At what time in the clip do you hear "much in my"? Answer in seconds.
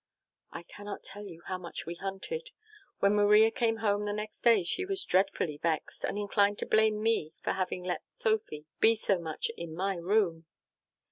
9.19-9.97